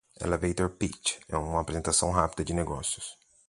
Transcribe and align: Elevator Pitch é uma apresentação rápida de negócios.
Elevator 0.19 0.67
Pitch 0.71 1.19
é 1.29 1.37
uma 1.37 1.61
apresentação 1.61 2.09
rápida 2.09 2.43
de 2.43 2.55
negócios. 2.55 3.19